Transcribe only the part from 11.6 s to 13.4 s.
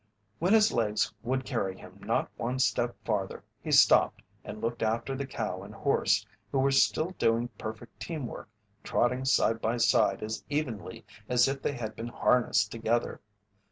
they had been harnessed together.